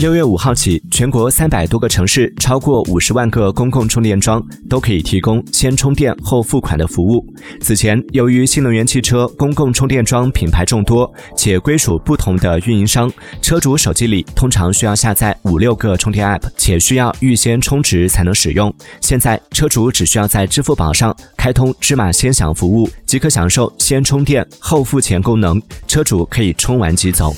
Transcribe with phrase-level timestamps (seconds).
[0.00, 7.22] 六月五号起全国三百多个城市超过五十万个公共充电桩都可以提供先充电后付款的服务。
[7.60, 18.74] 此前由于新能源汽车公共充电桩品牌众多且归属不同的运营商车主手机里通常需要下载五六个充电 app 且需要预先充值才能使用。
[19.02, 27.34] 现在车主只需要在支付宝上开通芝麻先享服务即可享受先充电后付钱功能车主可以充完即走。